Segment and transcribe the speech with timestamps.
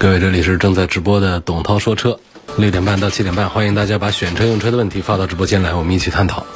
[0.00, 2.20] 各位，这里是正在直播的董涛说车，
[2.56, 6.46] 六点半到七点半，欢迎大家把选车用车的问题发到直播间来，我们一起探讨。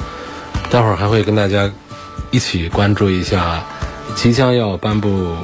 [0.71, 1.69] 待会儿还会跟大家
[2.31, 3.61] 一起关注一下
[4.15, 5.35] 即将要颁布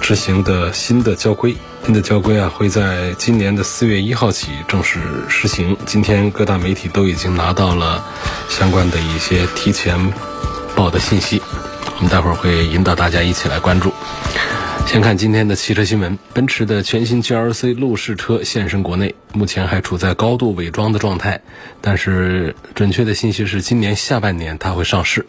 [0.00, 1.56] 执行的新的交规。
[1.84, 5.76] 新的交规啊，会在今年的四月一号起正式实行。
[5.84, 8.04] 今天各大媒体都已经拿到了
[8.48, 10.14] 相关的一些提前
[10.76, 11.42] 报的信息，
[11.96, 13.92] 我们待会儿会引导大家一起来关注。
[14.86, 21.40] 先看今天的汽车新闻，奔驰的全新 GLC 路试车现身国内，目前还处在高度伪装的状态，
[21.80, 25.26] 但是准确的信息是今年下半年它会上市。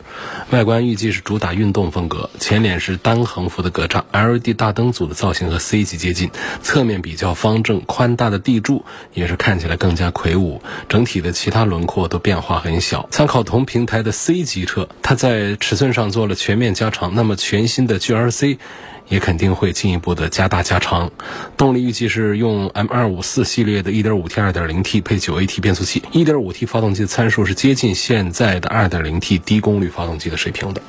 [0.51, 6.29] 外观预计是主打运动风格，前脸是单横幅的格栅，LED 大灯组的造型和 C 级接近，
[6.61, 13.07] 侧面比较方正宽大的地柱也是看起来更加魁梧，整体的其他轮廓都变化很小。
[13.09, 18.59] 参考同平台的 C 级车，它在尺寸上做了全面加长，那么全新的 GLC。
[19.07, 21.11] 也肯定会进一步的加大加长，
[21.57, 30.81] 动力预计是用 M254 系列的 1.5T、2.0T 配 9AT 变速器，1.5T 发动机参数是接近现在的 2.0T 低功率发动机的水平的。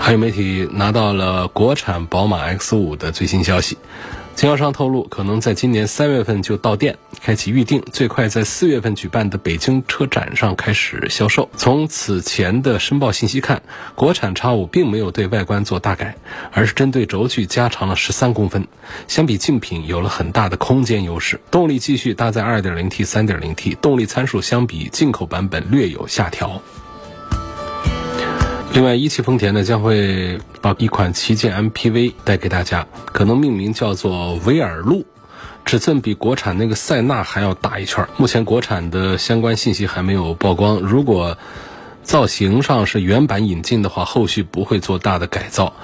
[0.00, 3.76] 还有媒体拿到了国产宝马 X5 的最新消息。
[4.38, 11.50] 经销商透露，可能在今年三月份就到店开启预定，最快在四月份举办的北京车展上开始销售。
[11.56, 13.60] 从此前的申报信息看，
[13.96, 16.14] 国产 X5 并没有对外观做大改，
[16.52, 18.68] 而是针对轴距加长了十三公分，
[19.08, 21.40] 相比竞品有了很大的空间优势。
[21.50, 26.62] 动力继续搭载 2.0T、3.0T，动力参数相比进口版本略有下调。
[28.74, 35.04] 另外，一汽丰田呢将会把一款旗舰 MPV 带给大家，可能命名叫做威尔路，
[35.64, 38.06] 尺寸比国产那个塞纳还要大一圈。
[38.18, 40.76] 目前国产的相关信息还没有曝光。
[40.78, 41.38] 如果
[42.04, 45.74] 造型上是原版引进的话，后续不会做大的改造，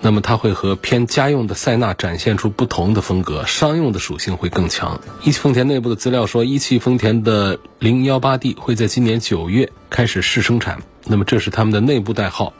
[0.00, 5.00] 那么它会和偏家用的塞纳展现出不同的风格，商用的属性会更强。
[5.22, 10.82] 一汽丰田内部的资料说，一汽丰田的零幺八 D 会在今年九月开始试生产。
[11.06, 12.52] 那么这是他们的内部代号，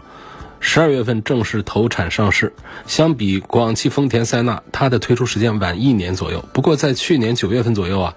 [0.60, 2.52] 十二月份正式投产上市。
[2.86, 6.44] 相比广汽丰田塞纳，它的推出时间晚一年左右。
[6.52, 8.14] 不过在去年九月份左右啊，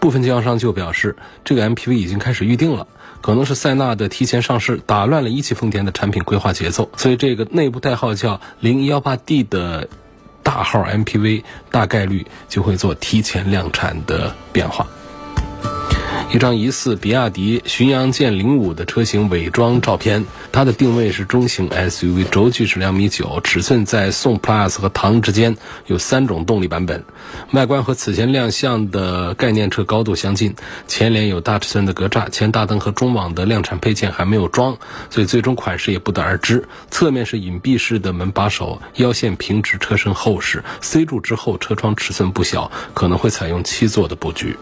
[0.00, 2.86] 部分经销商就表示这个 MPV 已经开始预定了，
[3.20, 9.88] 可能是塞纳的提前上市打乱了一汽丰田的产品规划节奏，所以这个内部代号叫零幺八 D 的
[10.42, 14.86] 大号 MPV 大概率就会做提前量产的变化。
[16.32, 25.56] 一张疑似比亚迪巡洋舰零五的车型伪装照片，它的定位是中型 SUV，轴距是两米九，尺寸在宋 Plus 和唐之间，
[25.86, 27.04] 有三种动力版本。
[27.52, 30.54] 外观和此前亮相的概念车高度相近，
[30.88, 34.76] 前脸有大尺寸的格栅，前大灯和中网的量产配件还没有装，
[35.08, 36.68] 所以最终款式也不得而知。
[36.90, 44.56] 侧面是隐蔽式的门把手，腰线平直，车身厚实，C 柱之后车窗尺寸不小，可能会采用七座的布局。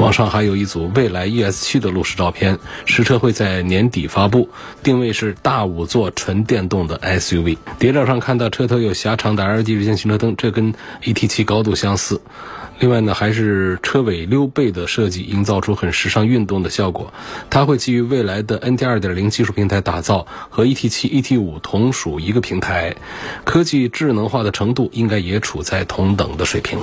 [0.00, 4.48] 网上还有一组蔚来 ES7 的路试照片，实车会在年底发布，
[4.82, 7.56] 定位是大五座纯电动的 SUV。
[7.78, 12.20] 谍照上看到车头有狭长的 LED 日间行车灯，这跟 ET7 高度相似。
[12.80, 17.12] 另外呢，还是车尾溜背的设计，营造出很时尚运动的效果。
[17.50, 22.94] 它会基于未来的 NT 2.0技术平台打造，和 ET7、ET5 同属一个平台，
[23.44, 26.78] 科技智能化的程度应该也处在同等的水平。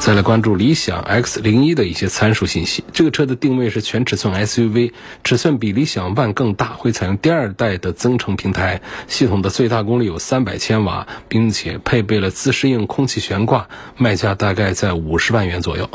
[0.00, 2.82] 再来关注理想 X 零一的一些参数信息。
[2.90, 13.68] 这个车的定位是全尺寸 SUV，尺寸比理想 ONE 更大，会采用第二代的增程平台，系统的最大功率有三百千瓦，并且配备了自适应空气悬挂，
[13.98, 15.90] 卖价大概在五十万元左右。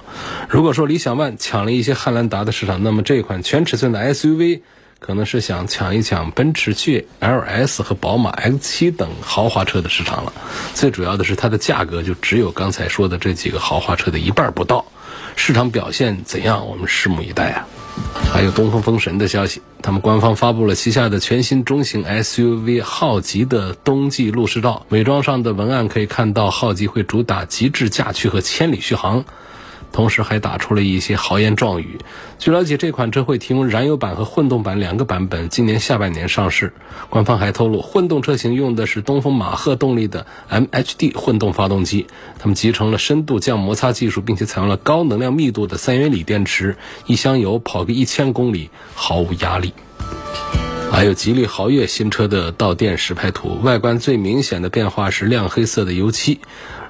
[0.49, 4.61] 如果说理想 ONE 抢了一些汉兰达的市场，那么这款全尺寸的 SUV。
[4.99, 10.33] 可能是想抢一抢奔驰 GLS 和宝马 X7 等豪华车的市场了。
[10.73, 14.85] 最主要的是它的价格就只有刚才说的这几个豪华车的一半不到。
[15.35, 16.65] 市场表现怎样？
[16.65, 17.67] 我们拭目以待啊！
[18.31, 24.85] 还有东风风神的消息，他们官方发布了旗下的全新中型 SUV 浩吉的冬季路试照。
[24.89, 29.25] 伪装上的文案可以看到，浩吉会主打极致驾趣和千里续航。
[29.95, 31.99] 同时还打出了一些豪言壮语。
[32.37, 36.73] 据了解，这款车会提供燃油版和混动版两个版本，今年下半年上市。
[37.09, 42.07] 官方还透露，混动车型用的是东风马赫动力的 MHD 混动发动机，
[42.37, 46.75] 它们集成了深度降摩擦技术，并且采用了高能量密度的三元锂电池，
[47.05, 49.73] 一箱油跑个一千公里毫无压力。
[50.91, 56.39] 还有吉利豪越新车的到店实拍图，外观最明显的变化是亮黑色的油漆，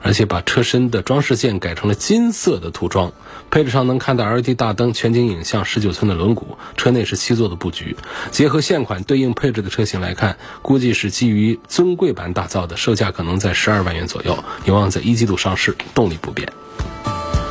[0.06, 3.12] 而且把车身的装饰件改成了金色的涂装。
[3.50, 6.44] 配置上能看到 LED 大灯、全景影像、十九寸的轮毂，
[6.78, 7.98] 车内是七座的布局。
[8.30, 16.48] 结合现款对应配置的车型来看，估计是基于尊贵版打造的，售价可能在十二万元左右，有望在一季度上市，动力不变。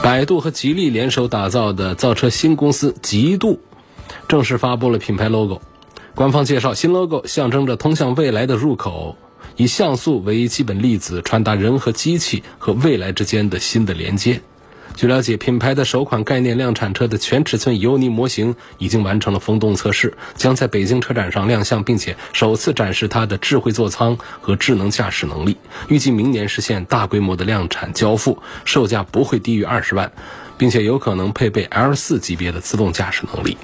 [0.00, 3.58] 百度和吉利联手打造的造车新公司极度
[4.28, 5.60] 正式发布了品牌 logo。
[6.14, 9.16] 官方介绍，新 logo 象征着通向未来的入口，
[9.56, 14.40] 以像素为基本粒子，传达人和机器和未来之间的新的连接。
[14.96, 25.56] 据了解，品牌的首款概念量产车的全尺寸油泥模型已经完成了风洞测试，将在北京车展上亮相，并且首次展示它的智慧座舱和智能驾驶能力。
[25.88, 30.12] 预计明年实现大规模的量产交付，售价不会低于二十万，
[30.56, 33.56] 并且有可能配备 L 四级别的自动驾驶能力。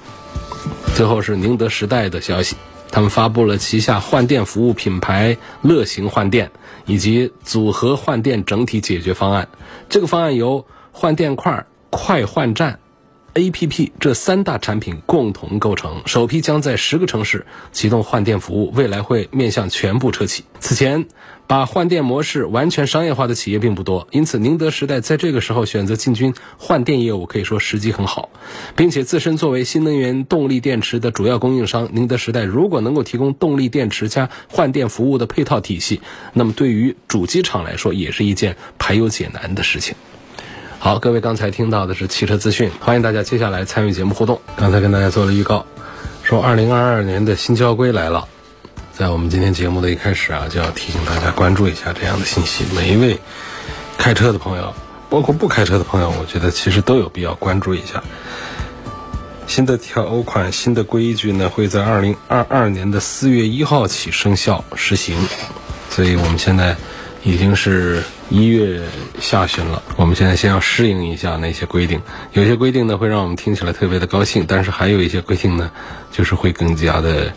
[0.96, 2.56] 最后是宁德时代的消息，
[2.90, 6.50] 他们发布了旗下换电服务品牌乐行换电
[6.86, 9.48] 以及组合换电整体解决方案。
[9.88, 12.79] 这个方案由换电块、快换站、
[13.34, 16.02] APP 这三大产品共同构成。
[16.06, 20.44] 首批将在十个城市启动换电服务，未来会面向全部车企。
[20.58, 21.06] 此前。
[21.50, 28.28] 把换电模式完全商业化的企业并不多，因此宁德时代在这个时候选择进军换电业务，可以说时机很好，
[28.76, 36.00] 并且自身作为新能源动力电池的主要供应商，宁德时代如果能够提供动力电池加换电服务的配套体系，
[36.34, 39.96] 那么对于主机厂来说也是一件排忧解难的事情。
[40.82, 44.40] 好，各位刚才听到的是汽车资讯，欢迎大家接下来参与节目互动。
[44.56, 45.66] 刚才跟大家做了预告，
[46.22, 48.26] 说二零二二年的新交规来了。
[48.94, 52.64] 在我们今天节目的一开始啊，就要提醒大家关注一下这样的信息。
[52.74, 53.20] 每一位
[53.98, 54.74] 开车的朋友，
[55.10, 58.02] 包括不开车的朋友，我觉得其实都有必要关注一下。
[59.46, 65.28] 新的条款、新的规矩呢，会在二零二二年的四月一号起生效实行。
[65.90, 66.74] 所以我们现在
[67.22, 68.80] 已经是一月
[69.18, 72.00] 下旬了，我们现在先要适应一下那些规定。
[72.32, 75.70] 有些规定呢，会让我们听起来特别的高兴，但是还有一些规定呢，
[76.10, 77.32] 就是会更加的。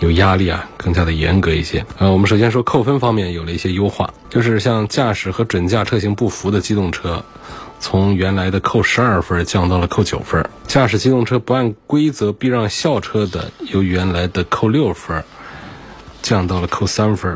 [0.00, 1.84] 有压力啊，更加的严格一些。
[1.98, 7.24] 呃，我们首先说扣分方面有了一些优化，就是像驾驶和准驾车型不符的机动车，
[7.80, 15.24] 从原来的扣十二分降到了扣九分；驾驶机动车不按规则避让校车的，由原来的扣六分
[16.22, 17.34] 降到了扣三分；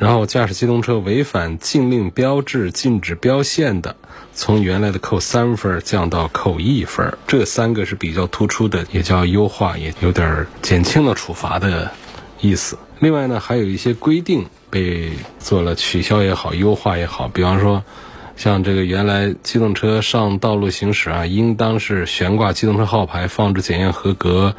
[0.00, 3.94] 然后驾驶机动车违反禁令标志、禁止标线的。
[4.32, 11.90] 从原来的扣三分降到扣一分，这三个是比较突出的，也叫优化，也有点减轻了处罚的
[12.40, 12.78] 意思。
[13.00, 17.28] 另外呢，还有一些规定被做了取消也好，优化也好。
[17.28, 17.84] 比方说，
[18.36, 24.54] 像这个原来机动车上道路行驶啊，应当是悬挂机动车号牌，放置检验合格。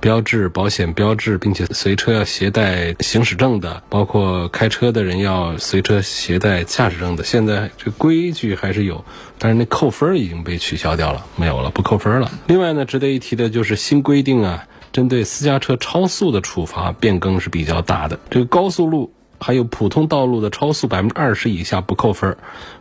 [0.00, 7.24] 标志、保险标志，并且随车要携带行驶证的，包括开车的人要随车携带驾驶证的。
[7.24, 9.04] 现在这规矩还是有，
[9.38, 12.30] 但是那扣分已经被取消掉了，没有了，不扣分了。
[12.46, 18.20] 另外呢，值得一提的就是新规定啊，针对私家车超速的处罚变更是比较大的。
[18.30, 22.36] 这个高速路还有普通道路的超速百分之二十以下不扣分，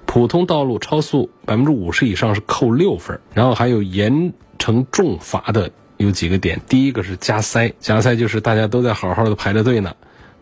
[0.06, 5.72] 普通道路超速百分之五十以上是扣六分，然后还有严惩重罚的。
[5.97, 9.94] 有几个点，第一个是加塞，加塞就是大家都在好好的排着队呢，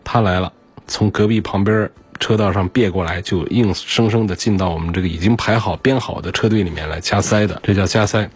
[0.02, 0.52] 他来了，
[0.86, 8.28] 从隔壁旁边车道上别过来，就硬生生的进到我们这个已经排好编好的车队里面来加塞的，这叫加塞。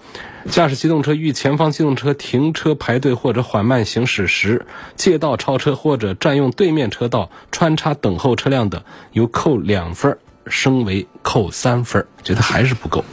[0.50, 4.64] 驾驶机动车遇前方机动车停车排队或者缓慢行驶时，
[4.96, 8.82] 借道超车或者占用对面车道穿插等候车辆的，
[9.12, 13.04] 由扣两分升为扣三分，觉得还是不够，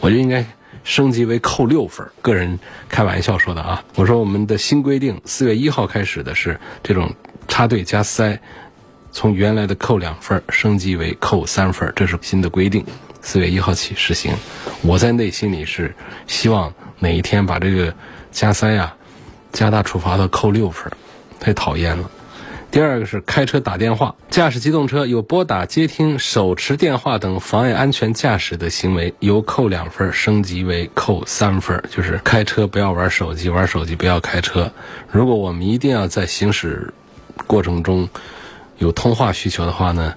[0.00, 0.44] 我就应该。
[0.84, 3.82] 升级为扣六分，个人开玩笑说的啊。
[3.96, 7.12] 我说我们的新规定，四月一号开始的是这种
[7.48, 8.38] 插队加塞，
[9.10, 12.84] 从原来的扣两分升级为扣三分，这是新的规定，
[13.22, 14.32] 四月一号起实行。
[14.82, 15.94] 我在内心里是
[16.26, 17.94] 希望哪一天把这个
[18.30, 18.94] 加塞啊
[19.52, 20.92] 加大处罚到扣六分，
[21.40, 22.10] 太讨厌了。
[22.74, 31.80] 第二个是开车打电话，驾驶机动车有拨打、接听、手持电话等妨碍安全驾驶的行为，由扣两分升级为扣三分。
[31.88, 34.72] 就是开车不要玩手机，玩手机不要开车。
[35.08, 36.92] 如果我们一定要在行驶
[37.46, 38.08] 过程中
[38.78, 40.12] 有通话需求的话呢，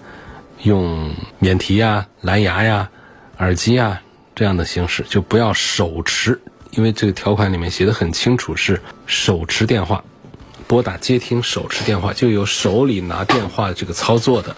[0.63, 2.89] 用免提呀、蓝牙呀、
[3.37, 4.01] 耳机呀
[4.33, 10.03] 这样的形式，就不要手持，因为这个条款里面写的很清楚，是手持电话
[10.67, 14.55] 拨打接听手持电话，就有手里拿电话这个操作的，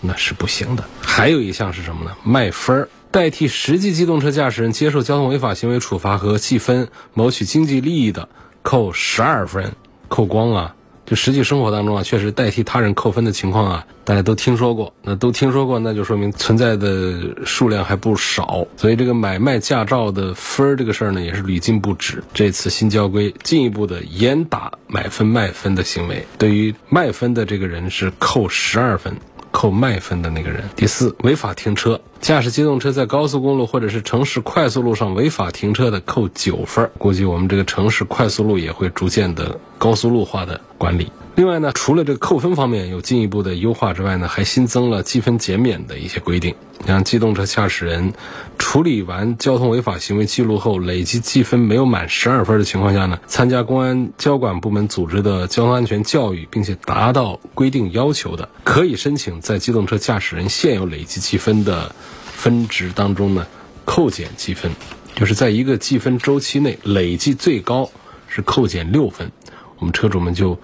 [0.00, 0.84] 那是不行的。
[1.00, 2.16] 还有一项是什么呢？
[2.24, 8.28] 卖分儿，代替实际机动车驾驶人接受交通违法行为处罚和记分，谋取经济利益的，
[8.62, 9.76] 扣十二分，
[10.08, 10.74] 扣光啊。
[11.04, 14.92] 就实际生活当中啊，确实代替他人扣分的情况啊，大家都听说过。
[15.02, 18.66] 那都听说过，那就说明存在的数量还不少。
[18.76, 22.22] 所以这个买卖驾照的分儿这个事儿呢，也是屡禁不止。
[22.32, 29.14] 这次新交规进一步的严打买分卖分的行为，对于卖分的这个人是扣十二分。
[29.52, 30.64] 扣卖分的那个人。
[30.74, 36.90] 第四，违法停车，驾驶机动车在高速公路或者是城市快速路上违法停车的，扣九分。
[36.98, 41.12] 估计我们这个城市快速路也会逐渐的高速路化的管理。
[41.34, 46.54] 另外呢，除了这个扣分方面有进一步的优化之外呢，还新增了积分减免的一些规定。
[46.86, 48.12] 像机动车驾驶人
[48.62, 61.92] 处理完交通违法行为记录后，累计记分没有满十二分的情况下呢，参加公安交管部门组织的交通安全教育，并且达到规定要求的，可以申请在机动车驾驶人现有累计积分的
[62.24, 63.48] 分值当中呢
[63.84, 64.70] 扣减积分，
[65.16, 67.90] 就是在一个记分周期内累计最高
[68.28, 69.32] 是扣减六分，
[69.80, 70.56] 我们车主们就。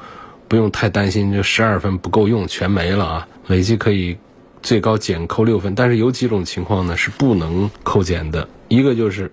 [0.46, 3.28] 不用太担心，这十二分不够用，全没了啊！
[3.48, 4.16] 累计可以
[4.62, 8.48] 最高减扣六分，但是有几种情况呢是不能扣减的。
[8.68, 9.32] 一个就是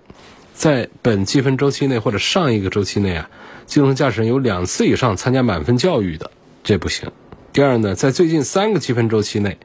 [0.53, 3.29] 在本记分周期内或者上一个周期内啊，
[3.65, 6.31] 机动车驾驶人有两次以上参加满分教育的，
[6.63, 7.11] 这不行。
[7.51, 9.57] 第二呢，在最近三个计分周期内，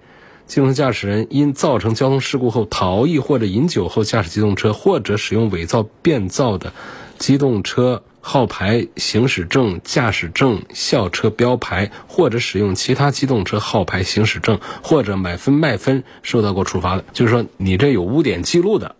[0.46, 6.72] 机动车驾驶人因造成交通事故后逃逸或者饮酒后驾驶机动车，或者使用伪造、变造的
[7.18, 8.02] 机动车。
[8.20, 18.94] 号牌、行驶证、驾驶证、校车标牌，或者使用其他机动车号牌、行驶证，或者买分卖分受到过处罚的，就是说你这有污点记录的，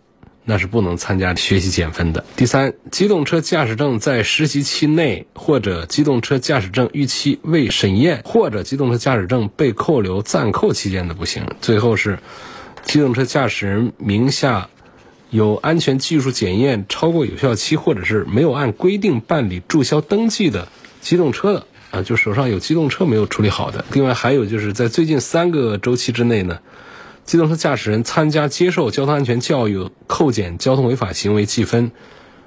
[0.45, 2.25] 那是不能参加学习减分的。
[2.35, 11.47] 第三，机动车驾驶证在实习期内，或者机动车驾驶证逾期未审验，或者机动车驾驶证被扣留暂扣期间的不行。
[11.61, 12.19] 最后是，
[12.83, 14.69] 机动车驾驶人名下。
[15.31, 20.69] 有安全技术检验超过有效期，或者是没有按规定办理注销登记的
[21.01, 23.85] 机动车的啊，就手上有机动车没有处理好的。
[23.93, 26.59] 另外还有就是在最近三个周期之内呢，
[27.25, 31.93] 机动车驾驶人参加接受交通安全教育扣减交通违法行为记分，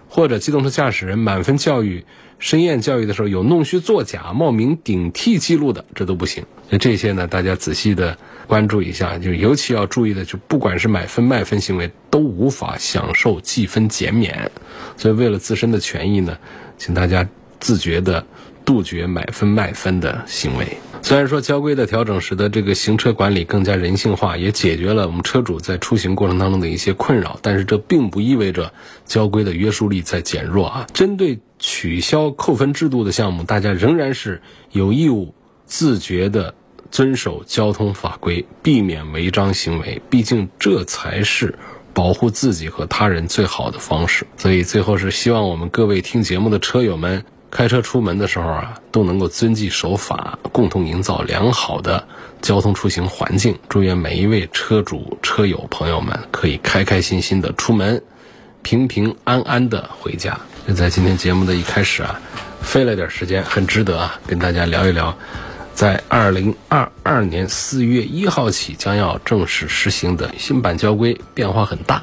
[0.09, 2.05] 或者机动车驾驶人满分教育。
[2.43, 6.43] 申验教育的时候有弄虚作假、冒名顶替记录的，这都不行。
[6.69, 14.51] 那这些呢，大家仔细的关注一下，就尤其要注意的，就不管是买分卖分行为，都无法享受记分减免。
[14.97, 16.37] 所以为了自身的权益呢，
[16.77, 17.29] 请大家
[17.61, 18.25] 自觉的
[18.65, 20.67] 杜绝买分卖分的行为。
[21.01, 28.73] 虽然说交规的调整使得这个行车管理更加人性化，也解决了我们车主在出行过程当中的一些困扰，但是这并不意味着
[29.05, 30.87] 交规的约束力在减弱啊。
[30.93, 34.41] 针对取消扣分制度的项目，大家仍然是
[34.73, 35.33] 有义务
[35.65, 36.53] 自觉的
[36.91, 40.01] 遵守交通法规，避免违章行为。
[40.09, 41.57] 毕竟这才是
[41.93, 44.27] 保护自己和他人最好的方式。
[44.35, 47.23] 所以最后是希望我们各位听节目的车友们。
[47.49, 52.07] 开车出门的时候啊，都能够遵纪守法，共同营造良好的
[52.41, 53.59] 交通出行环境。
[53.69, 58.01] 祝愿每一位车主、车友朋友们可以开开心心的出门，
[58.63, 60.39] 平平安安的回家。
[60.65, 62.19] 就在今天节目的一开始啊，
[62.61, 65.13] 费了点时间，很值得啊，跟大家聊一聊，
[65.73, 72.01] 在二零二二年四月一号起将要正式实行的新版交规，变化很大。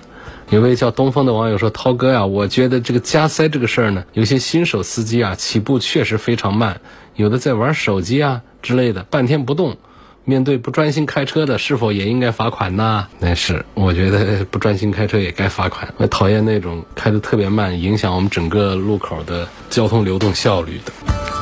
[0.51, 6.79] 有位叫东风的网友说：“涛哥呀，我觉得这个加塞这个事儿呢，有些新手司机啊，起步确实非常慢，
[7.15, 9.79] 有的在玩手机啊之类的，半天不动。
[10.25, 13.09] 面对不专心开车的，是否也应该罚款呢？
[13.19, 15.93] 那是，我觉得不专心开车也该罚款。
[15.97, 20.93] 我讨厌那种开的特别慢，影响我们整个路口的交通流动效率的。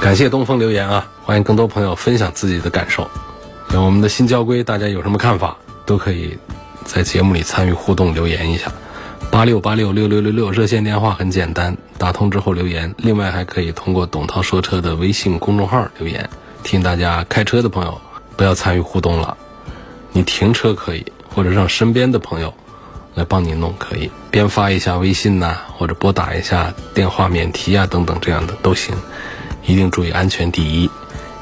[0.00, 3.10] 感谢东风留言啊，欢迎更多朋友分享自己的感受。
[3.74, 6.38] 有我们的新交规，大家有什么看法，都可以
[6.84, 8.72] 在节目里参与互动留言一下。”
[9.30, 12.94] 八六八六六六六六热线电话很简单，打通之后留言。
[12.96, 16.30] 另外还可以通过董涛说车的微信公众号留言。
[16.62, 18.00] 听大家，开车的朋友
[18.38, 19.36] 不要参与互动了。
[20.12, 21.04] 你停车可以，
[21.34, 22.54] 或者让身边的朋友
[23.14, 28.96] 来帮你弄可以，边发一下微信呐，或者拨打一下电话免提啊等等这样的都行。
[29.66, 30.88] 一定注意安全第一。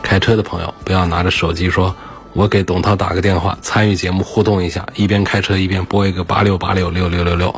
[0.03, 1.95] 开车的朋友不要拿着手机说。
[2.33, 7.49] 我给董涛打个电话，参与节目互动一下，一边开车一边拨一个八六八六六六六六，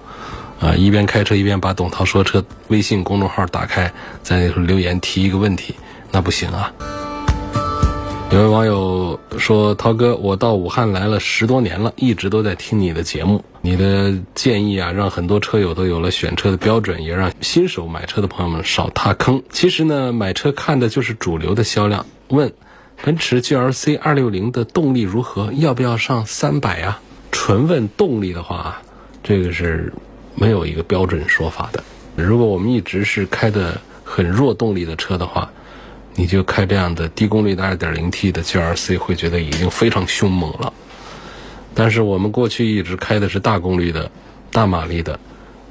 [0.60, 3.92] 啊，一边开车一边把董涛说车微信公众号打开，
[4.22, 5.74] 在留言提一个问题，
[6.12, 6.72] 那不行啊。
[8.30, 13.42] 有位网友说：“涛哥，我到武汉来了十多年了，一直都在听你的节目。
[13.62, 19.42] 你的建议啊，让很多车友都有了选车的标准，也让新手买车的朋友们少踏坑。
[19.50, 22.04] 其实呢，买车看的就是主流的销量。
[22.28, 22.52] 问，
[23.02, 25.50] 奔驰 GLC 二六零的动力如何？
[25.54, 27.00] 要不要上三百啊？
[27.32, 28.82] 纯问动力的话啊，
[29.22, 29.90] 这个是
[30.34, 31.82] 没有一个标准说法的。
[32.14, 35.50] 如果我们一直是开的很弱动力的车的话，
[36.18, 40.72] 你就开这样的低功率的 2.0T 的 GLC 会觉得已经非常凶猛了，
[41.74, 44.10] 但是我们过去一直开的是大功率的、
[44.50, 45.20] 大马力的，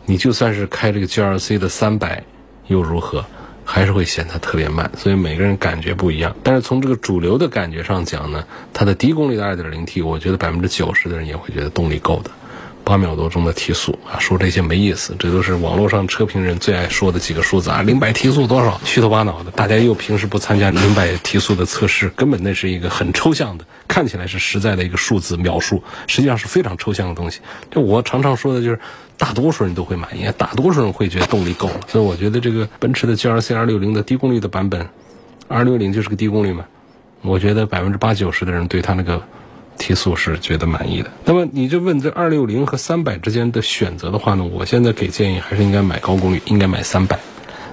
[0.06, 2.22] 你就算是开这个 GLC 的300
[2.68, 3.25] 又如何，
[3.66, 4.89] 还是会显得特别慢。
[4.96, 6.34] 所以每个人感觉不一样。
[6.44, 12.32] 但是从这个主流的感觉上讲呢，它的低功率的 2.0T，我觉得百分之九十的人也会觉得动力够的。
[12.88, 17.82] 八秒多钟的提速啊，说这些没意思，这都是网络上车评人最爱说的几个数字啊。
[17.82, 18.79] 零百提速多少？
[18.86, 27.41] 虚头巴脑的，大家又平时不参加零百提速的测试，根本那是一个很抽象的，看起来是实在的一个数字描述，实际上是非常抽象的东西。
[27.70, 28.79] 就我常常说的就是，
[29.17, 31.82] 大多数人都会满意，大多数人会觉得动力够了。
[31.89, 34.88] 所以我觉得这个奔驰的 GLC 二六零的低功率的版本，
[35.50, 36.63] 二六零就是个低功率嘛，
[37.22, 39.22] 我觉得百分之八九十的人对它那个。
[39.78, 41.12] 提速是觉得满意的。
[41.26, 44.44] 那么你就问这二六零和三百之间的选择的话呢？
[44.44, 47.20] 我现在给建议还是应该买高功率，应该买三百。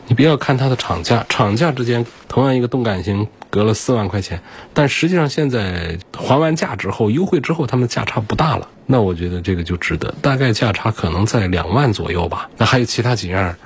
[0.06, 4.40] 你不要看它的厂价，厂价之间同样一个动感型隔了四万块钱，
[4.74, 8.68] 但实际上现在还完价之后优惠之后，它们价差不大了。
[8.84, 12.50] 那我觉得这个就值得，大概价差可能在两万左右吧。
[12.58, 13.56] 那还有其他几样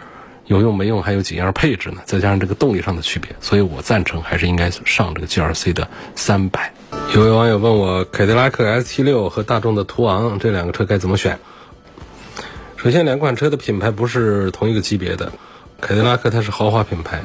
[0.48, 1.02] 有用没用？
[1.02, 2.00] 还有几样配置呢？
[2.06, 5.86] 再加上这个动力上的区别，所以我赞成还是应该上这个 GLC 的
[6.16, 6.72] 三百。
[7.14, 11.38] 有位网友问我，凯迪拉克 ST6 和大众的途昂这两个车该怎么选？
[12.78, 15.32] 首先，两款车的品牌不是同一个级别的，
[15.82, 17.20] 凯迪拉克它是豪华品牌，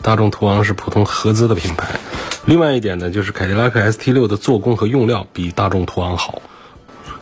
[0.00, 1.98] 大众途昂是普通合资的品牌。
[2.44, 6.40] 另外一点呢，就是凯迪拉克 ST6 的做工和用料比大众途昂好，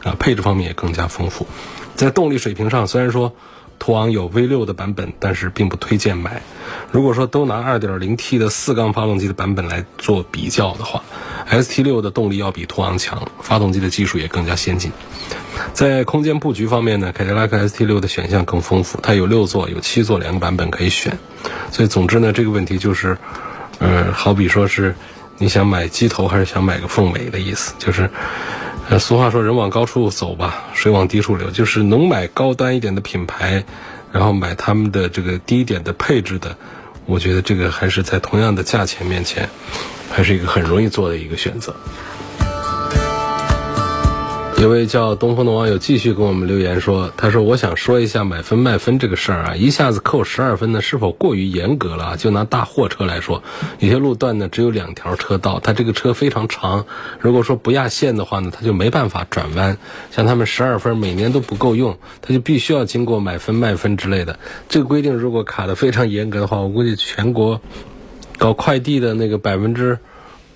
[0.05, 1.47] 啊，配置方面也更加丰富。
[1.97, 3.35] 在动力水平上，虽然说。
[3.79, 6.43] 途昂有 V6 的版本，但是并不推荐买。
[6.91, 11.03] 如果说都拿 2.0T 的四缸发动机的版本来做比较的话
[11.51, 14.91] ，ST6 的动力要比途昂强，发动机的技术也更加先进。
[15.73, 21.19] 在空间布局方面呢，凯迪拉克 ST6 的选项更丰富，它有六座、有七座两个版本可以选。
[21.71, 23.17] 所以总之呢，这个问题就是，
[23.79, 24.95] 呃，好比说是
[25.39, 28.11] 你想买机头还是想买个凤尾的意思，就是。
[28.91, 33.63] 呃，俗话说“人往高处走吧，水往低处流”，就是能买高端一点的品牌，
[34.13, 36.57] 然后买他们的这个低一点的配置的，
[37.05, 39.47] 我觉得这个还是在同样的价钱面前，
[40.11, 41.77] 还是一个很容易做的一个选择。
[44.61, 52.17] 有位叫东风的网友继续给我们留言说：“他说我想说一下买分卖分这个事儿啊，一下子扣十二分呢，是否过于严格了？
[52.17, 53.45] 就拿大货车来说，
[53.79, 56.87] 有些路段呢只有两条车道，它这个车非常长，
[57.21, 59.79] 如果说不压线的话呢，它就没办法转弯。
[60.11, 64.41] 像他们十二分每年都不够用，他就必须要经过买分卖分之类的。
[64.69, 67.61] 这个规定如果卡的非常严格的话，我估计全国
[68.39, 70.01] 搞快递的那个百分之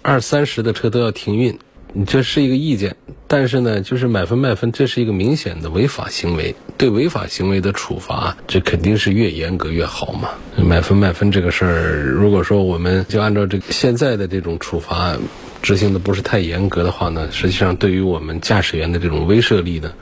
[0.03, 1.57] 二三十的车都要停运。”
[1.95, 6.55] 你这是一个意见，但是呢，就是买分卖分，这是一个明显的违法行为。
[6.79, 10.31] 对违法行为的处罚，这肯定是越严格越好嘛。
[10.57, 15.17] 买分卖分这个事儿，如果说我们就按照这个现在的这种处罚
[15.61, 19.93] 执行的不是太严格的话呢，实际上对于我们驾驶员的这种威慑力呢，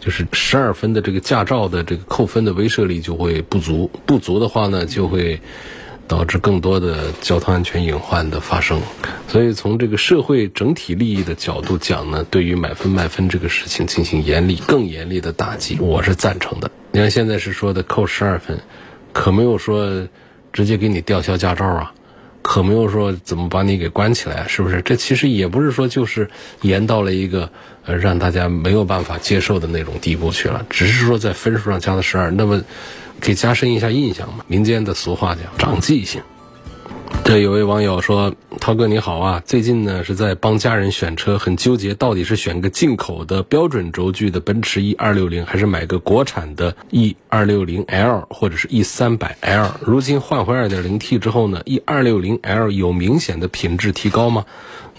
[0.00, 3.90] 就是十二分的这个驾照的这个扣分的威慑力就会不足。
[4.04, 5.40] 不足的话呢，就会。
[6.08, 8.80] 导致更多的交通安全隐患的发生，
[9.28, 16.70] 所以从这个社会整体利益的角度讲呢，对于买分卖分这个事情进行严厉、更严厉的打击，我是赞成的。
[16.92, 18.58] 你看现在是说的扣十二分，
[19.12, 20.08] 可没有说
[20.52, 21.92] 直接给你吊销驾照啊，
[22.40, 24.80] 可没有说怎么把你给关起来，是不是？
[24.80, 26.30] 这其实也不是说就是
[26.62, 27.50] 严到了一个
[27.84, 32.62] 呃让大家没有办法接受的那种地步去了，只是说在分数上加了十二，那么。
[33.20, 34.44] 可以加深一下印象嘛？
[34.46, 36.22] 民间的俗话讲长记性。
[37.24, 49.70] 这有位网友说：“涛哥你好啊，最近呢是在帮家人选车，很纠结，到底是选个进口的标准轴距的奔驰 E 二六零，还是买个国产的 E 二六零 L 或者是 E 三百 L？
[49.80, 54.44] 如今换回二点零 T 之后呢，E 二六零 L 有明显的品质提高吗？”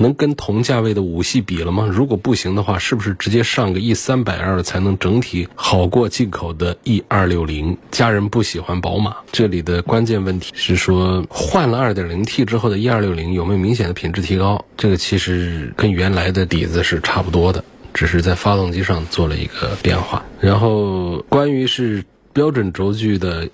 [0.02, 1.86] 能跟同价位的五系比了吗？
[1.92, 7.78] 如果不行的话，是不是直接上个 E 三百 L 才能整体好过进口的 E 二六零？
[7.92, 14.64] 家人不喜欢宝马，这里的关键问题是说换了二点零 T 之后的 E 二六零有没有明显的品质提高？
[14.78, 17.62] 这个其实跟原来的底子是差不多的，
[17.94, 20.24] 只是在发动机上做了一个变化。
[20.40, 23.50] 然后关于是标准轴距的。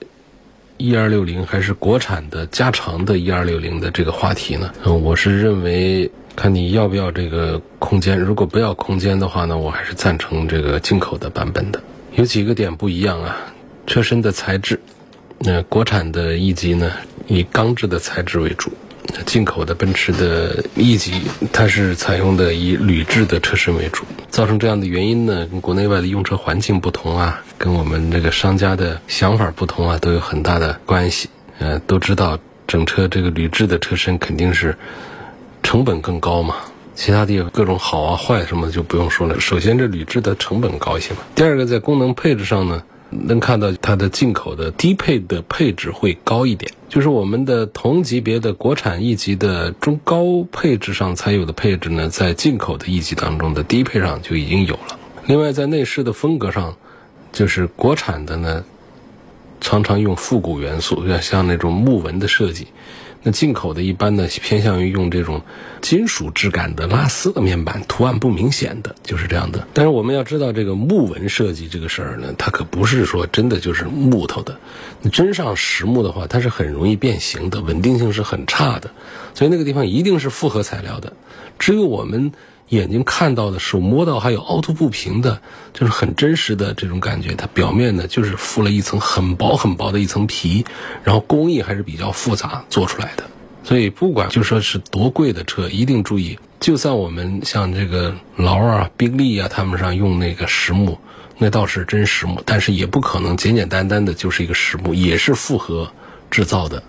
[0.78, 4.74] 一二六零还是国产的加长的一二六零的这个话题呢？
[4.84, 8.20] 嗯，我是认为看你要不要这个空间。
[8.20, 11.82] 如果不要空间的话呢，我还是赞成这个进口的版本的。
[12.14, 13.38] 有几个点不一样啊，
[13.88, 14.80] 车身的材质，
[15.40, 16.92] 那国产的 E 级呢
[17.28, 18.72] 以钢制的材质为主，
[19.26, 21.22] 进口的奔驰的 E 级
[21.52, 24.04] 它是采用的以铝制的车身为主。
[24.30, 31.30] 造成这样的原因呢，跟国内外的用车环境不同啊，跟我们这个商家的想法不同啊，都有很大的关系。
[31.60, 34.78] 呃，都知道整车这个铝制的车身肯定是。
[35.66, 36.58] 成本更高嘛？
[36.94, 39.40] 其他地方各种好啊坏什么的就不用说了。
[39.40, 41.18] 首先，这铝制的成本高一些嘛。
[41.34, 55.00] 第二个，在功能配置上呢，能看到它的进口的低配的配置会高一点，就是我们的同级别的国产一级的中高配置上才有的配置呢，在进口的一级当中的低配上就已经有了。
[55.26, 56.76] 另外，在内饰的风格上，
[57.34, 58.64] 就是国产的呢，
[59.60, 62.68] 常常用复古元素，要像那种木纹的设计。
[63.28, 65.42] 那进口的一般呢，偏向于用这种
[65.82, 69.68] 金属质感的拉丝的面板，图案不明显的，就是这样的。
[69.74, 74.60] 但是我们要知道，这个木纹设计这个事儿呢，它可不是说真的就是木头的。
[75.02, 78.92] 你真上实木的话，它是很容易变形的，稳定性是很差的。
[79.34, 81.14] 所以那个地方一定是复合材料的。
[81.58, 82.32] 只有我们。
[82.70, 85.40] 眼睛看到的、手摸到还有凹凸不平的，
[85.72, 87.36] 就是很真实的这种感觉。
[87.36, 90.66] 它表面呢，就是覆了一层很薄很薄的一层皮，
[91.04, 93.24] 然后工艺还是比较复杂做出来的。
[93.64, 100.98] 所以不管就说是多贵的车，一定注意，就算我们像这个劳啊、宾利啊，他们上用那个实木，
[101.38, 105.92] 那倒是真实木，但是也不可能简简单单的就是一个实木，也是复合
[106.32, 106.82] 制造的，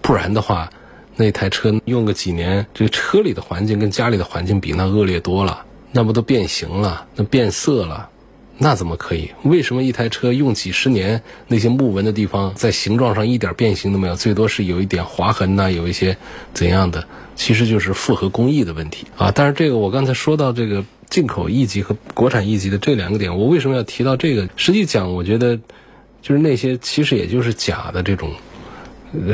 [0.00, 0.70] 不然的话。
[1.16, 8.08] 那台车用个几年，这个车里的环境跟家里的环境比那恶劣多了，那不都变形了，那变色了，
[8.58, 9.30] 那怎么可以？
[9.42, 16.16] 为什么一台车用几十年，那些木纹的地方在形状上一点变形都没有，最多是有一点划痕呐，有一些
[16.52, 17.02] 怎样的？
[17.34, 19.32] 其实就是复合工艺的问题啊。
[19.34, 24.48] 但是这个我刚才说到这个进口 E 级和国产 E 级的这两个点，我为什么要提到这个？
[24.56, 25.58] 实际讲，我觉得
[26.20, 28.30] 就是那些其实也就是假的这种。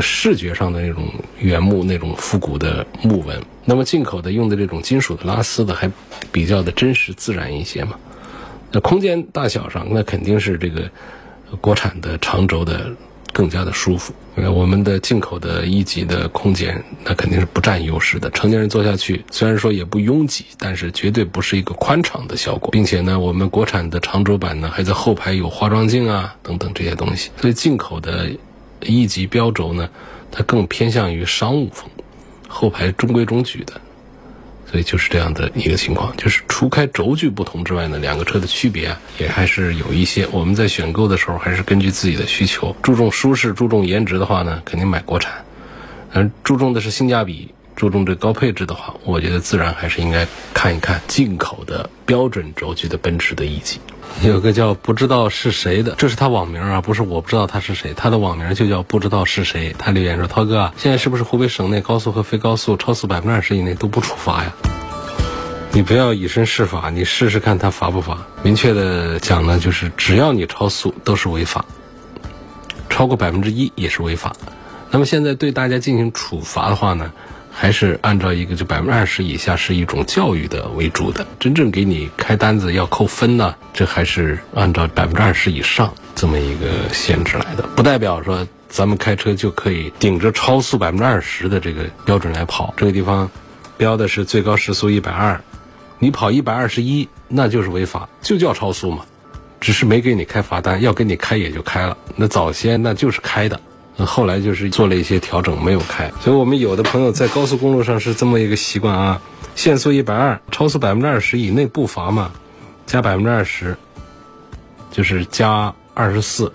[0.01, 1.09] 视觉上的那种
[1.39, 5.91] 原木、那种复古的木纹，那么进口的用的这种金属的拉丝的还
[6.31, 7.97] 比较的真实自然一些嘛。
[8.71, 10.89] 那空间大小上，那肯定是这个
[11.61, 12.91] 国产的长轴的
[13.33, 14.13] 更加的舒服。
[14.37, 18.31] 我们的进口的一级的空间，那肯定是不占优势的。
[18.31, 22.71] 成年人坐下去，虽然说也不拥挤，但是绝对不是一个宽敞的效果。
[22.71, 28.31] 并且呢，我们国产的长轴版呢，还在后排有化妆镜啊等等这些东西，所以进口的。
[28.85, 29.89] 一级标轴呢，
[30.31, 31.89] 它更偏向于商务风，
[32.49, 33.81] 后排中规中矩的，
[34.71, 36.17] 所以就是这样的一个情况。
[36.17, 40.27] 就是除开轴距不同之外呢，两个车的区别啊，也还是有一些。
[40.33, 45.33] 我们在选购的时候，还是根据自己的需求，注重舒适、注重颜值的话呢，肯定买国产；
[46.13, 53.81] 嗯，注重的是性价比、注重这高配置的话，我觉得自然还是应该看一看进口的标准轴距的奔驰的 E 级。
[54.23, 59.75] 有个叫不知道是谁的，这是他网名啊，不是我不知道他是谁，他的网名就叫不知道是谁。
[59.79, 64.53] 他留言说：“涛哥，现在是不是湖北省内高速和非高速超速百分之二十以内都不处罚呀？
[65.73, 68.19] 你不要以身试法，你试试看他罚不罚。
[68.43, 71.65] 明确的讲呢，就是只要你超速都是违法，
[72.91, 74.37] 超过百分之一也是违法。
[74.91, 77.13] 那么现在对大家进行处罚的话呢？”
[77.55, 92.73] 还是按照一个就百分之二十以下是一种教育的为主的，真正给你开单子要扣分呢，这还是按照百分之二十以上这么一个限制来的，不代表说咱们开车就可以顶着超速百分之二十的这个标准来跑。
[92.77, 93.31] 这个地方
[93.77, 95.41] 标的是最高时速一百二，
[95.99, 99.05] 你跑一百二十一那就是违法，就叫超速嘛，
[99.61, 101.97] 只是没给你开罚单，要给你开也就开了。
[102.17, 103.61] 那早先那就是开的。
[103.97, 106.11] 那后来就是做了一些调整，没有开。
[106.21, 109.21] 所以我们有的朋友在高速公路上是这么一个习惯啊：
[109.55, 112.31] 限速一百二，超速百分之二十以内不罚嘛，
[112.87, 113.77] 加百分之二十，
[114.91, 116.51] 就是加二十四，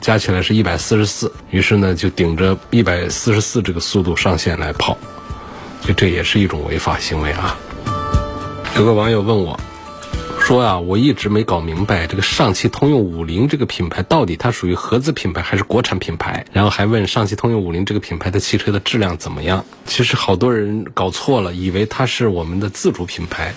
[0.00, 1.32] 加起来是一百四十四。
[1.50, 4.96] 于是呢，就顶着一百四十四这个速度上限来跑，
[5.80, 7.56] 就这也是一种违法行为啊。
[8.76, 9.58] 有个网友问我。
[10.44, 16.44] 说啊，我一直没搞明白这个上汽通用五菱这个品牌到底它属于合资品牌还是国产品牌？
[16.52, 19.64] 然后还问上汽通用五菱这个品牌的汽车的质量怎么样？
[19.86, 23.54] 其实好多人搞错了，以为它是我们的自主品牌，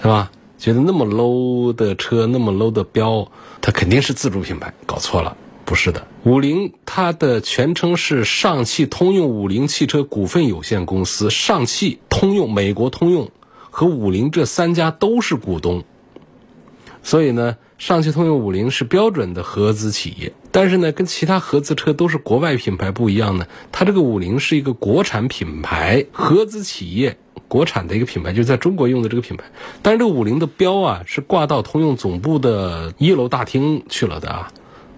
[0.00, 0.30] 是吧？
[0.58, 5.36] 觉得那么 low 的车，那么 low 的标，它肯定是自主品牌，搞错了，
[5.66, 6.06] 不是的。
[6.24, 13.30] 五菱它的全称是上汽通用五菱汽车股份有限公司，上汽通用、美国通用
[13.70, 15.84] 和五菱这三家都是股东。
[17.02, 20.32] 所以呢，上汽通用五菱是标准的合资企业。
[20.52, 27.16] 但是呢，跟其他合资车都是国外品牌不一样呢，它这个五菱是一个国产品牌，合资企业
[27.48, 29.44] 国产的一个品牌，就是在中国用的这个品牌。
[29.82, 34.52] 但是这个五菱的标啊，是挂到通用总部的一楼大厅去了的啊，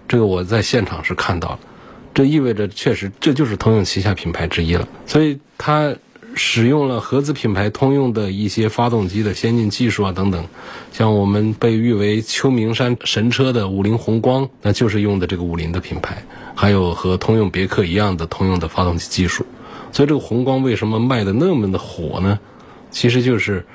[0.07, 1.59] 这个我在现场是看到了，
[2.13, 5.95] 这意味着确实这就是通用旗下品牌之一了，所以它。
[6.35, 10.45] 使用了合资品牌通用的一些发动机的先进技术啊等等，
[10.91, 16.23] 像我们被誉为秋名山神车的五菱宏光，那就是用的这个五菱的品牌，
[16.55, 19.45] 还有和通用别克一样的通用的发动机技术。
[19.91, 22.39] 所以这个宏光为什么卖的那么的火呢？
[22.89, 23.65] 其实就是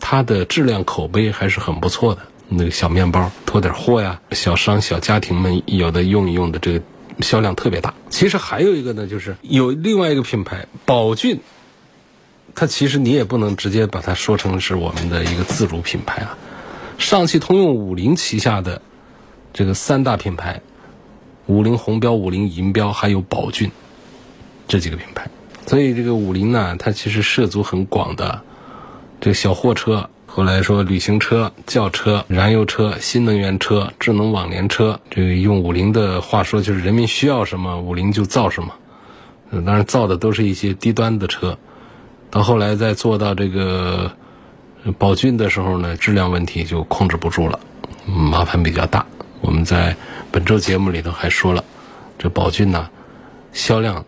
[0.00, 2.22] 它的质量口碑还是很不错的。
[2.48, 6.80] 那个小面包拖点货呀，小商小家庭们有的用一用的这个
[7.20, 7.94] 销量特别大。
[8.10, 11.38] 其实还有一个呢，就是有另外一个品牌宝骏。
[12.60, 16.36] 它其实你也不能直接把它说成是我们的一个自主品牌啊，
[16.98, 18.82] 上汽通用五菱旗下的
[19.52, 20.60] 这个三大品牌，
[21.46, 23.70] 五菱宏标、五菱银标还有宝骏
[24.66, 25.30] 这几个品牌，
[25.68, 28.42] 所以这个五菱呢，它其实涉足很广的，
[29.20, 38.74] 这个小货车，后来说旅行车、轿车、燃油车、新能源车、智能网联车，这个用五菱的话说就是人民需要什么，五菱就造什么，
[39.64, 41.56] 当然造的都是一些低端的车。
[42.30, 44.12] 到后来再做到这个
[44.98, 47.58] 宝骏的时候呢，质量问题就控制不住了，
[48.06, 49.04] 麻烦比较大。
[49.40, 49.96] 我们在
[50.30, 51.64] 本周节目里头还说了，
[52.18, 52.88] 这宝骏呢，
[53.52, 54.04] 销量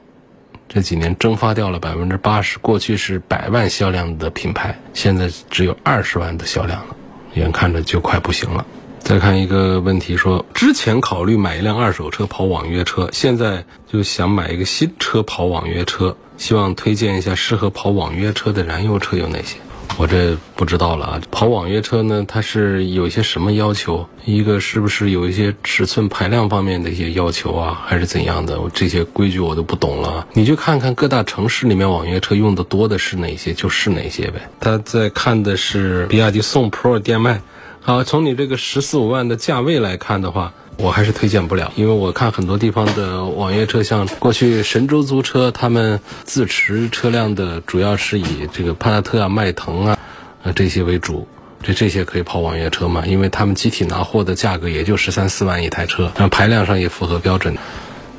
[0.68, 2.58] 这几年蒸发掉了百分之八十。
[2.58, 6.96] 过去是百万销量的品牌，现在只有二十万的销量了，
[7.34, 8.66] 眼看着就快不行了。
[8.98, 16.16] 再看一个问题，说之前考虑买一辆二手车跑网约车，现在就想买一个新车跑网约车。
[16.40, 19.58] 希望推荐一下适合跑网约车的燃油车有哪些？
[19.98, 21.20] 我这不知道了啊。
[21.30, 24.08] 跑网约车呢，它是有一些什么要求？
[24.24, 28.58] 一个是不是有一些尺寸排量方面的一些要求啊，还是怎样的？
[28.72, 30.26] 这些规矩我都不懂了。
[30.32, 34.40] 你就看看各大城市里面网约车用的多的是哪些，就是哪些呗。
[34.60, 37.42] 他在看的是比亚迪宋 Pro 电迈。
[37.82, 40.54] 好，从你这个十四五万的价位来看的话。
[40.82, 49.98] 我还是推荐不了，因为我看很多地方的网约车，像过去神州租车，他们自持车辆的主要是以这个帕萨特啊、迈腾啊，
[50.42, 51.28] 呃这些为主，
[51.62, 53.04] 这这些可以跑网约车嘛？
[53.04, 57.54] 因为他们集体拿货的价格也就十三四万一台车，然后排量上也符合标准。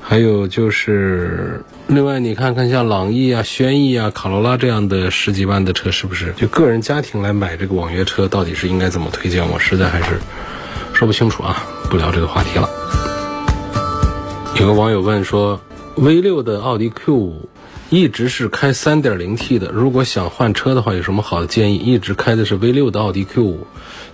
[0.03, 9.49] 还有就是，另外你看看像朗逸啊、轩逸啊、卡罗拉这样的十几万的车，是不是就个人家庭来买这个网约车，到底是应该怎么推荐？
[9.49, 10.19] 我实在还是
[10.93, 11.65] 说不清楚啊。
[11.91, 12.69] 不聊这个话题了。
[14.57, 15.59] 有个网友问说
[15.95, 17.49] ：“V 六的奥迪 Q 五
[17.89, 21.75] 一直是开 3.0T 的，如果想换车的话，有什么好的建议？
[21.75, 23.67] 一直开的是 V 六的奥迪 Q 五，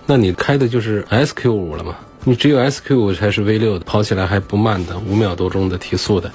[0.06, 1.94] 那你开的就是 SQ 五了吗？
[2.24, 6.32] 你只有 SQ 五才是 V 六的，跑起来还不慢的，五秒多钟的提速的。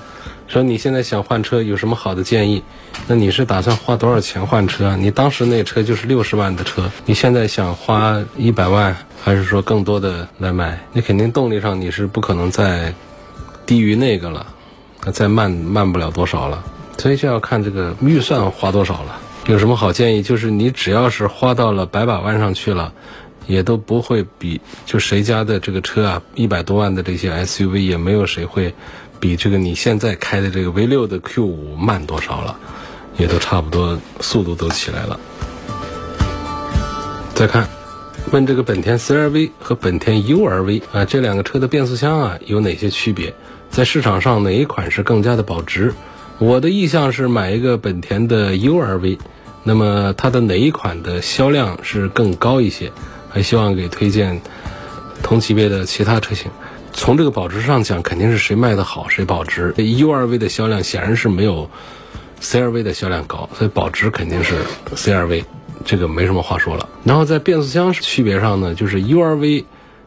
[0.47, 2.63] 说你现在想换车，有什么好的建议？
[3.07, 4.95] 那你是打算花多少钱换车啊？
[4.95, 12.93] 你当时那车就是六十万的车，你现在想花一百万？”还是说更多的来买，你肯定动力上你是不可能再
[13.65, 14.45] 低于那个了，
[15.05, 16.61] 那再慢慢不了多少了，
[16.97, 19.21] 所以就要看这个预算花多少了。
[19.47, 20.21] 有什么好建议？
[20.21, 22.91] 就是你只要是花到了百把万上去了，
[23.47, 28.73] 也都不会比就谁家的这个车啊，一百多万的这些 SUV 也没有谁会
[29.23, 32.57] 比这个你现在开的这个 V 六的 Q 五慢多少了，
[33.15, 35.17] 也都差不多，速度都起来了。
[37.33, 37.69] 再看。
[38.33, 43.33] 问这个本田 CR-V 和本田 UR-V 啊，这两个车的变速箱啊有哪些区别？
[43.69, 45.93] 在市场上哪一款是更加的保值？
[46.39, 49.19] 我的意向是买一个本田的 UR-V，
[49.63, 52.91] 那么它的哪一款的销量是更高一些？
[53.29, 54.41] 还希望给推荐
[55.21, 56.51] 同级别的其他车型。
[56.93, 59.73] 从这个保值上讲，肯定是谁卖的好谁保值。
[59.73, 61.69] UR-V 的销量显然是没有
[62.41, 64.55] CR-V 的销量高，所以保值肯定是
[64.95, 65.43] CR-V。
[65.85, 66.87] 这个没什么话说了。
[67.03, 69.65] 然后在变速箱区别上呢，就是 URV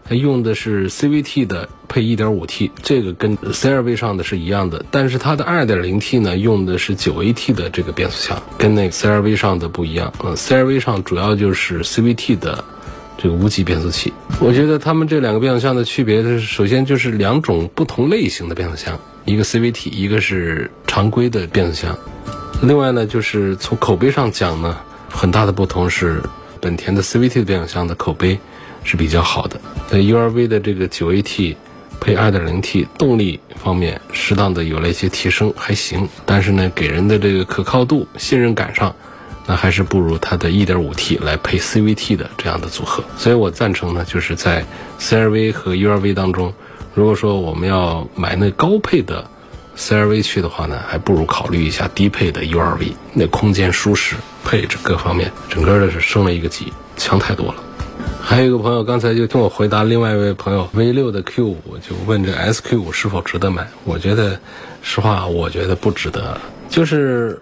[0.09, 4.87] 它用的是 CVT 的配 1.5T，这个跟 CRV 上的是一样的。
[4.91, 10.15] 但是它的 2.0T 呢用的是 9AT 的这个变速箱，跟那个 CRV 上的不一样。
[10.25, 12.65] 嗯，CRV 上主要就是 CVT 的
[13.17, 14.13] 这个无级变速器。
[14.41, 21.99] 我觉得他们这两个变速箱的区别是，首先就是两种不同类型的变速箱，一个 CVT，一个是常规的变速箱。
[22.63, 24.77] 另外呢，就是从口碑上讲呢。
[25.09, 26.21] 很大的不同是，
[26.61, 28.39] 本田的 CVT 变速箱的口碑
[28.85, 29.59] 是比较好的。
[29.89, 31.57] 在 URV 的这个 9AT
[31.99, 36.07] 配 2.0T 动力方面，适当的有了一些提升，还行。
[36.27, 38.95] 但是呢，给人的这个可靠度、信任感上，
[39.47, 43.03] 那还是不如它的 1.5T 来配 CVT 的这样的组合。
[43.17, 44.65] 所以我赞成呢，就是在
[44.99, 46.53] CRV 和 URV 当中，
[46.95, 49.25] 如果说我们要买那高配的
[49.77, 57.63] CRV 去的话呢，还不如考虑一下低配的 URV，那空间舒适、配置各方面，整个的是升了一个级，强太多了。
[58.21, 63.69] 还有一个朋友刚才就听我回答另外一位朋友 V 六的 Q 五，就问这 SQ 五是否值得买？
[63.85, 64.41] 我觉得，
[64.83, 66.41] 实话，我觉得不值得。
[66.69, 67.41] 就是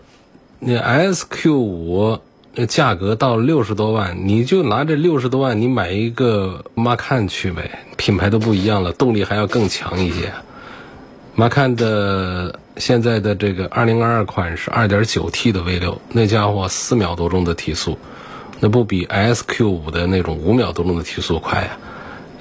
[0.58, 2.18] 那 SQ 五
[2.54, 10.32] 那价格到六十多万，你就拿这六十多万，你买一个 Macan 去呗，品牌都不一样了，动力还要更强一些。
[11.36, 17.98] Macan 的现在的这个二零二二款是二点九 T 的 V 六，那家伙四秒多钟的提速。
[18.60, 21.76] 那不比 SQ 五的那种五秒多钟的提速快呀？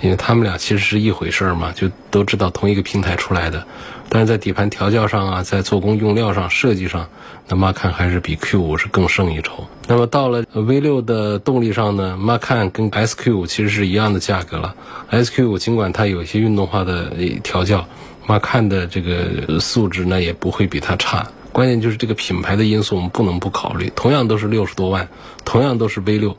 [0.03, 3.65] 因为他们俩其实是一回事儿嘛，就都知道同一个平台出来的，
[4.09, 7.07] 但是在底盘调教上啊，在做工用料上、设计上，
[7.47, 9.65] 那 Macan 还是比 Q 五是更胜一筹。
[9.87, 14.75] 那么到了 V 六的动力上呢，Macan 跟 S Q 五其实是一样的价格了。
[15.09, 17.87] S Q 五尽管它有一些运动化的调教
[18.27, 21.25] ，Macan 的这个素质呢也不会比它差。
[21.53, 23.89] 关键就是这个品牌的因素，我们不能不考虑。
[23.95, 25.07] 同样都是六十多万，
[25.45, 26.35] 同样都是 V 六。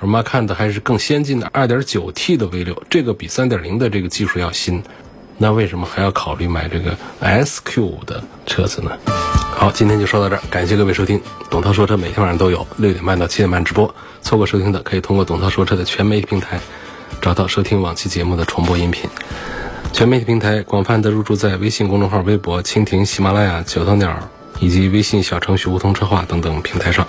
[0.00, 4.82] 我们看的还是更先进的 2.9T 的 V6，这个比3.0的这个技术要新。
[5.36, 8.90] 那为什么还要考虑买这个 SQ 的车子呢？
[9.56, 11.20] 好，今天就说到这儿，感谢各位收听。
[11.50, 16.60] 董涛说车每天晚上都有六点半到七点半直播，错过收听的可以通过董涛说车的全媒体平台
[17.20, 19.08] 找到收听往期节目的重播音频。
[19.92, 24.16] 全媒体平台广泛的入驻在微信公众号、微博、蜻蜓、喜马拉雅、九头鸟
[24.60, 27.06] 以及微信小程序梧桐车话等等平台上。